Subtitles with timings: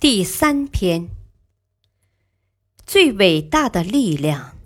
[0.00, 1.08] 第三篇。
[2.86, 4.56] 最伟大的力量。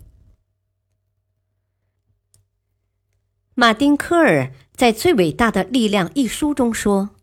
[3.55, 7.15] 马丁·科尔在《最伟大的力量》一书中说：“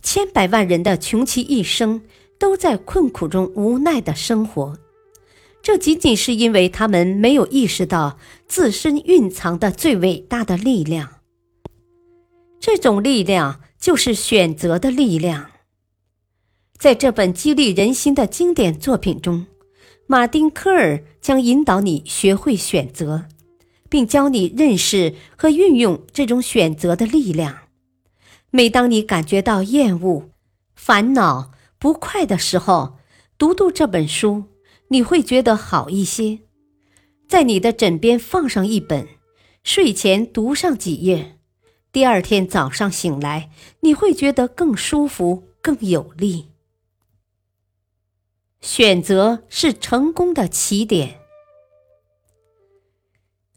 [0.00, 2.00] 千百万人的穷其一生
[2.38, 4.78] 都在困苦中无奈的生活，
[5.60, 11.20] 这仅仅是因为他们没有意识到自身蕴藏的最伟大的力量。
[12.58, 15.50] 这种力量就是选择的力量。”
[16.82, 19.46] 在这本激励人心的经典作品中。
[20.08, 23.26] 马丁·科尔将引导你学会选择，
[23.88, 27.56] 并教你认识和运用这种选择的力量。
[28.50, 30.30] 每当你感觉到厌恶、
[30.74, 32.94] 烦恼、不快的时候，
[33.38, 34.46] 读读这本书，
[34.88, 36.40] 你会觉得好一些。
[37.28, 39.06] 在你的枕边放上一本，
[39.62, 41.38] 睡前读上几页，
[41.92, 43.50] 第二天早上醒来，
[43.82, 46.48] 你会觉得更舒服、更有力。
[48.62, 51.18] 选择是成功的起点。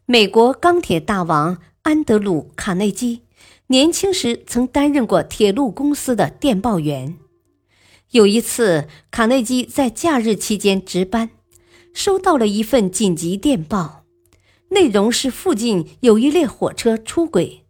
[0.04, 3.22] 美国钢铁大王安德鲁·卡内基
[3.68, 7.16] 年轻时曾担任过铁路公司的电报员。
[8.10, 11.30] 有一次，卡内基在假日期间值班，
[11.94, 14.04] 收到了一份紧急电报，
[14.70, 17.64] 内容是附近有一列火车出轨，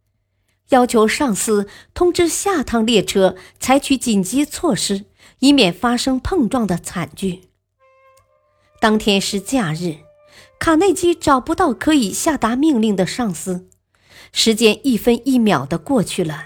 [0.70, 5.04] 要求上司通知下趟列车采取紧急措施。
[5.40, 7.42] 以免发生碰撞的惨剧。
[8.80, 9.96] 当天是假日，
[10.58, 13.68] 卡内基找不到可以下达命令的上司，
[14.32, 16.44] 时间一分一秒的过去了，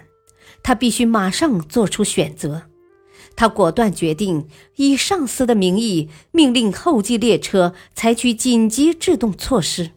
[0.62, 2.62] 他必须马上做出选择。
[3.36, 9.92] 他果断决定以上司的名义命令后继列车采取紧急制动措施，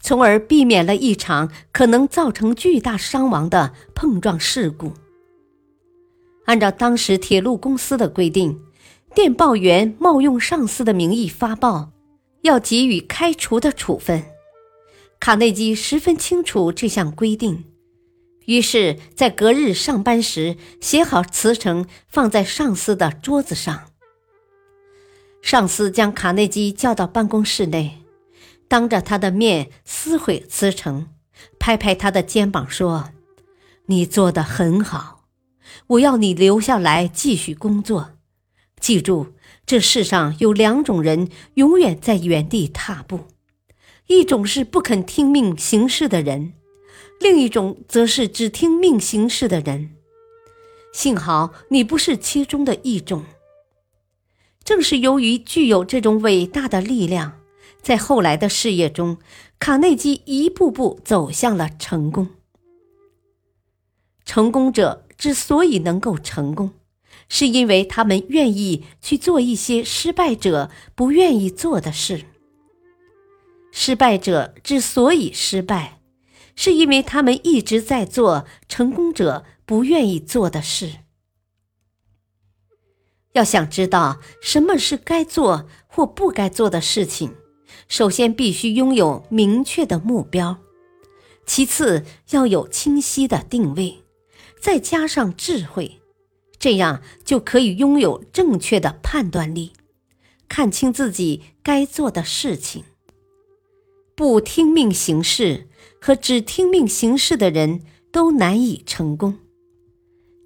[0.00, 4.92] 从而避免了一场可能造成巨大伤亡的碰撞事故。
[6.48, 8.58] 按照当时铁路公司的规定，
[9.14, 11.90] 电报员冒用上司的名义发报，
[12.40, 14.24] 要给予开除的处分。
[15.20, 17.66] 卡内基十分清楚这项规定，
[18.46, 23.82] 于是，在隔日上班时写好辞呈，放在上司的桌子上。
[25.42, 27.98] 上司将卡内基叫到办公室内，
[28.68, 31.08] 当着他的面撕毁辞呈，
[31.58, 33.10] 拍拍他的肩膀说
[33.84, 35.16] ：“你做得很好。”
[35.88, 38.12] 我要你留下来继续工作。
[38.80, 39.34] 记住，
[39.66, 43.26] 这世上有两种人永远在原地踏步：
[44.06, 46.52] 一种是不肯听命行事的人，
[47.18, 49.96] 另一种则是只听命行事的人。
[50.92, 53.24] 幸好你不是其中的一种。
[54.62, 57.40] 正是由于具有这种伟大的力量，
[57.82, 59.18] 在后来的事业中，
[59.58, 62.28] 卡内基一步步走向了成功。
[64.24, 65.07] 成功者。
[65.18, 66.70] 之所以能够成功，
[67.28, 72.24] 是因为他们愿意去做一些失败者不愿意做的事。
[73.72, 76.00] 失败者之所以失败，
[76.54, 80.92] 是因为他们一直在做成功者不愿意做的事。
[83.32, 87.34] 要想知道什么是该做或不该做的事情，
[87.88, 90.56] 首先必须拥有明确的目标，
[91.44, 94.02] 其次要有清晰的定位。
[94.60, 96.00] 再加上智慧，
[96.58, 99.72] 这样就可以拥有正确的判断力，
[100.48, 102.84] 看清自己该做的事情。
[104.14, 105.68] 不听命行事
[106.00, 109.38] 和只听命行事的人都难以成功。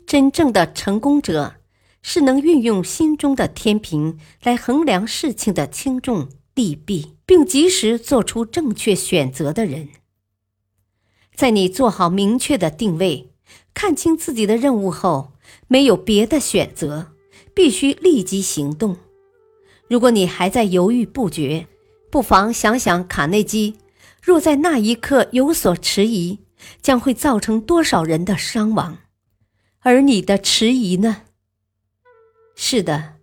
[0.07, 1.55] 真正的成功者
[2.03, 9.89] 是能运用心中的天平来衡量事情的轻重利弊，并及时做出正确选择的人。
[11.35, 13.32] 在你做好明确的定位。
[13.75, 15.33] 看清自己的任务后，
[15.69, 17.13] 没有别的选择，
[17.55, 18.97] 必须立即行动。
[19.89, 21.67] 如果你还在犹豫不决，
[22.11, 23.77] 不妨想想卡内基，
[24.23, 26.39] 若在那一刻有所迟疑，
[26.81, 28.99] 将会造成多少人的伤亡？
[29.81, 31.23] 而你的迟疑呢？
[32.55, 33.15] 是的，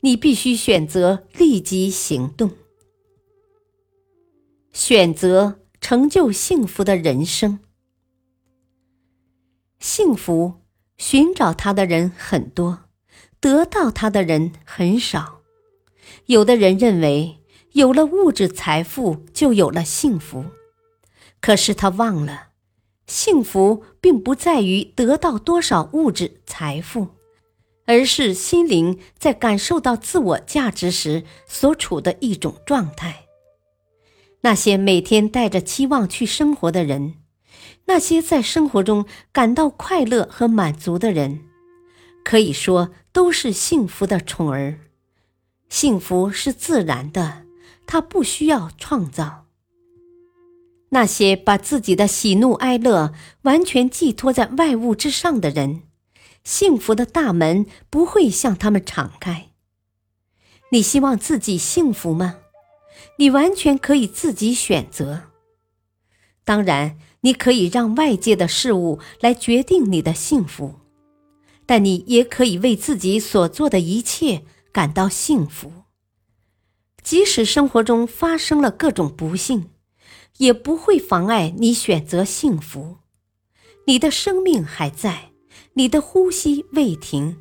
[0.00, 2.50] 你必须选择立即行动，
[4.72, 7.60] 选择成就幸福的人生。
[9.80, 10.54] 幸福，
[10.96, 12.80] 寻找它的人很多，
[13.40, 15.40] 得到它的人很少。
[16.26, 17.38] 有的人认为
[17.72, 20.46] 有了物质财富就有了幸福，
[21.40, 22.48] 可是他忘了，
[23.06, 27.08] 幸福并不在于得到多少物质财富，
[27.86, 33.26] 而是心灵在感受到自我价值时所处的一种状态。
[34.40, 37.14] 那些每天带着期望去生活的人，
[37.88, 41.40] 那些在生活中感到快乐和满足的人，
[42.22, 44.78] 可以说都是幸福的宠儿。
[45.70, 47.46] 幸福是自然的，
[47.86, 49.46] 它不需要创造。
[50.90, 55.84] 那些把自己的喜怒哀乐完全寄托在外物之上的人，
[56.44, 59.48] 幸福的大门不会向他们敞开。
[60.72, 62.36] 你希望自己幸福吗？
[63.16, 65.22] 你完全可以自己选择。
[66.44, 70.74] 当然，你可以让外界的事物来决定你的幸福，
[71.66, 75.72] 但你也可以为自己所做的一切感到幸福。
[77.02, 79.70] 即使生活中发生了各种不幸，
[80.36, 82.98] 也不会妨碍你选择幸福。
[83.86, 85.30] 你的生命还在，
[85.72, 87.38] 你的呼吸未停，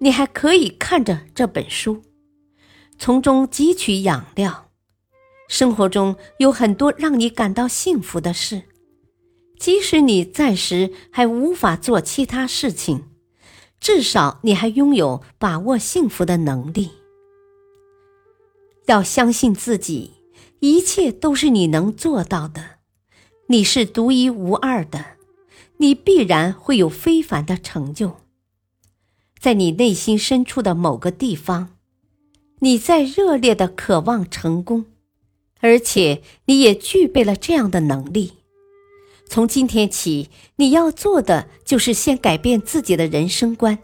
[0.00, 2.02] 你还可以看着这本书，
[2.98, 4.70] 从中汲取养料。
[5.48, 8.64] 生活中有很多让你感到幸福的事，
[9.58, 13.04] 即使你暂时还无法做其他事情，
[13.80, 16.90] 至少你还拥有把握幸福的能力。
[18.86, 20.12] 要相信自己，
[20.60, 22.78] 一切都是你能做到的。
[23.48, 25.16] 你是独一无二的，
[25.78, 28.16] 你必然会有非凡的成就。
[29.38, 31.76] 在你内心深处的某个地方，
[32.60, 34.86] 你在热烈的渴望成功。
[35.60, 38.37] 而且你也具备了这样的能力。
[39.28, 43.78] 从今天起，你要做的就是先改变自己的人生观，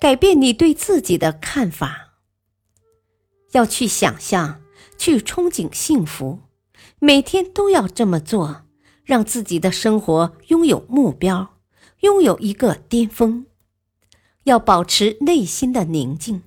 [0.00, 2.14] 改变你对自己的看法。
[3.52, 4.60] 要去想象，
[4.98, 6.40] 去憧憬幸福，
[6.98, 8.64] 每天都要这么做，
[9.04, 11.54] 让自己的生活拥有目标，
[12.00, 13.46] 拥有一个巅峰。
[14.42, 16.42] 要保持内心的宁静，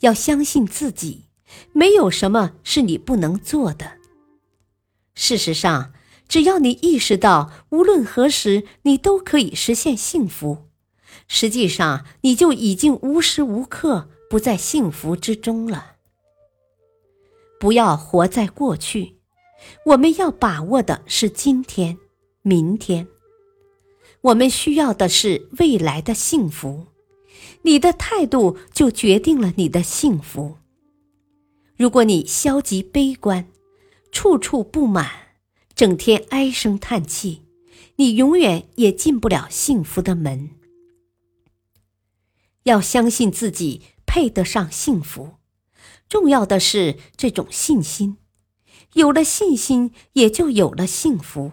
[0.00, 1.24] 要相信自己。
[1.72, 3.98] 没有什么是你不能做的。
[5.14, 5.92] 事实上，
[6.28, 10.68] 只要你意识到无论何时你都可以实现幸福，
[11.28, 15.96] 实际上你就已经无时无刻不在幸福之中了。
[17.60, 19.18] 不要活在过去，
[19.86, 21.98] 我们要把握的是今天、
[22.42, 23.06] 明天。
[24.22, 26.86] 我们需要的是未来的幸福。
[27.62, 30.56] 你的态度就决定了你的幸福。
[31.76, 33.48] 如果你消极悲观，
[34.10, 35.10] 处处不满，
[35.74, 37.42] 整天唉声叹气，
[37.96, 40.50] 你永远也进不了幸福的门。
[42.64, 45.36] 要相信自己配得上幸福，
[46.08, 48.18] 重要的是这种信心。
[48.94, 51.52] 有了信心，也就有了幸福。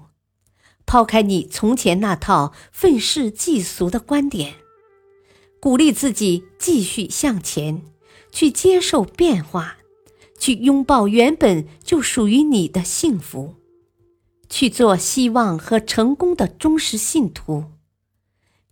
[0.85, 4.55] 抛开你从前那套愤世嫉俗的观点，
[5.59, 7.83] 鼓励自己继续向前，
[8.31, 9.77] 去接受变化。
[10.37, 13.55] 去拥抱原本就属于你的幸福，
[14.49, 17.65] 去做希望和成功的忠实信徒。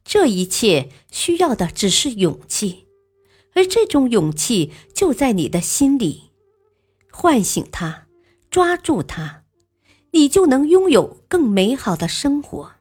[0.03, 2.87] 这一切需要的只是勇气，
[3.53, 6.31] 而这种勇气就在你的心里。
[7.11, 8.07] 唤醒它，
[8.49, 9.43] 抓住它，
[10.11, 12.73] 你就能拥有更美好的生活。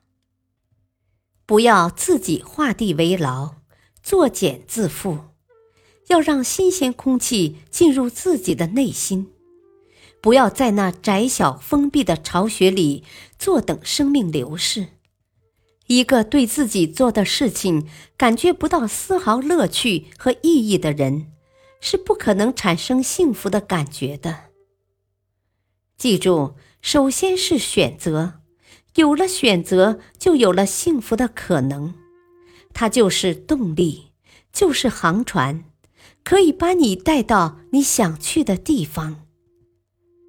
[1.45, 3.57] 不要自己画地为牢，
[4.03, 5.21] 作茧自缚。
[6.09, 9.33] 要让新鲜空气进入自己的内心，
[10.27, 13.05] 不要在那窄小封闭的巢穴里
[13.39, 14.89] 坐等生命流逝。
[15.87, 21.29] 一个对自己做的事情感觉不到丝毫乐趣和意义的人，
[21.81, 24.47] 是不可能产生幸福的感觉的。
[25.97, 28.41] 记住，首先是选择，
[28.97, 31.95] 有了选择，就有了幸福的可能。
[32.75, 34.09] 它就是动力，
[34.53, 35.63] 就是航船。
[36.25, 39.26] 可以把你带到你想去的地方。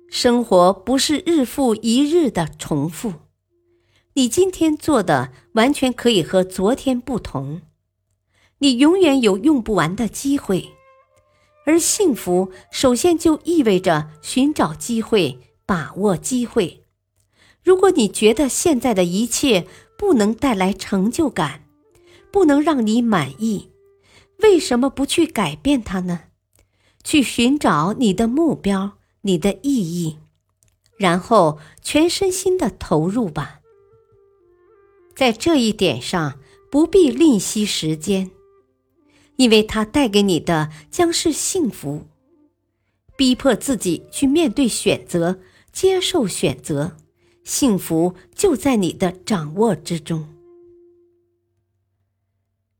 [0.09, 3.13] 生活不是日复一日的重复，
[4.13, 7.61] 你今天做的完全可以和昨天不同。
[8.59, 10.69] 你永远有用不完的机会，
[11.65, 16.85] 而幸福首先就意味着寻找机会，把握机会。
[17.61, 21.65] 如果你觉得现在的一切不能带来成就感，
[22.31, 23.71] 不能让你满意。
[24.39, 26.21] 为什么不去改变它呢？
[27.03, 30.17] 去寻找你的目标、你的意义，
[30.97, 33.62] 然后全身心的投入吧。
[35.15, 36.39] 在这一点上，
[36.71, 38.31] 不必吝惜时间，
[39.38, 42.07] 因为它带给你的将是幸福。
[43.15, 45.39] 逼迫自己去面对选择，
[45.71, 46.97] 接受选择，
[47.43, 50.27] 幸福就在你的掌握之中。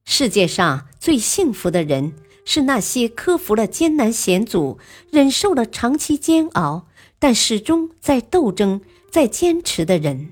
[0.06, 2.13] 世界上最幸福的人，
[2.50, 4.80] 是那些克服了艰难险阻，
[5.12, 6.88] 忍受了长期煎熬，
[7.20, 8.80] 但始终在斗争、
[9.12, 10.30] 在坚持的人。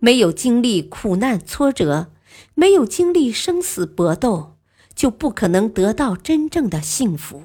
[0.00, 2.08] 没有经历苦难挫折，
[2.56, 4.56] 没有经历生死搏斗，
[4.96, 7.44] 就不可能得到真正的幸福。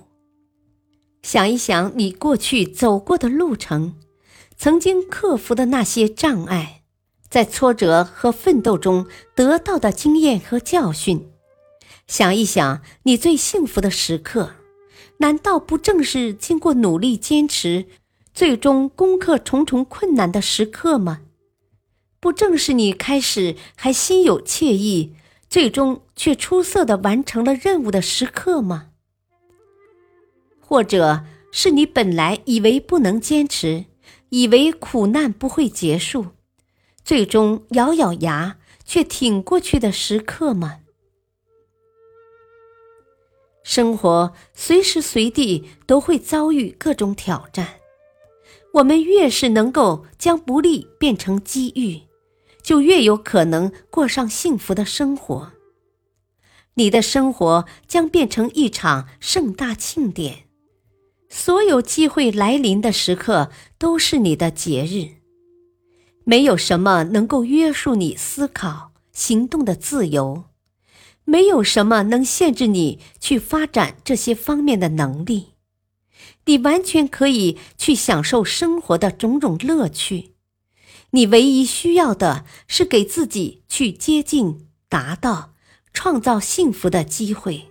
[1.21, 3.93] 想一想你过去走过的路程，
[4.57, 6.81] 曾经克服的那些障碍。
[7.29, 9.05] 在挫折和奋斗中
[9.35, 11.32] 得到的经验和教训，
[12.07, 14.55] 想一想，你最幸福的时刻，
[15.17, 17.85] 难道不正是经过努力坚持，
[18.33, 21.21] 最终攻克重重困难的时刻吗？
[22.19, 25.13] 不正是你开始还心有惬意，
[25.49, 28.89] 最终却出色的完成了任务的时刻吗？
[30.59, 33.85] 或者是你本来以为不能坚持，
[34.29, 36.27] 以为苦难不会结束？
[37.03, 40.79] 最终咬咬牙却挺过去的时刻吗？
[43.63, 47.79] 生活随时随地都会遭遇各种挑战，
[48.73, 52.01] 我们越是能够将不利变成机遇，
[52.61, 55.53] 就越有可能过上幸福的生活。
[56.75, 60.45] 你的生活将变成一场盛大庆典，
[61.29, 65.21] 所有机会来临的时刻都是你的节日。
[66.25, 70.45] 没有什么能够约束你思考、行动的自由，
[71.25, 75.53] 没有什么能限制你去发展这些方面的能力。
[76.45, 80.33] 你完全可以去享受生活的种种乐趣。
[81.11, 85.53] 你唯一需要的是给自己去接近、达到、
[85.93, 87.69] 创造幸福的机会。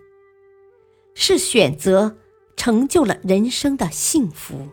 [1.15, 2.17] 是选择
[2.57, 4.69] 成就了人生的幸福。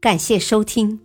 [0.00, 1.00] 感谢收听，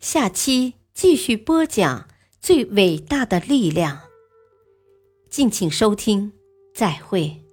[0.00, 2.07] 下期继续播讲
[2.40, 4.00] 最伟大的力量。
[5.28, 6.32] 敬请收听，
[6.74, 7.47] 再会。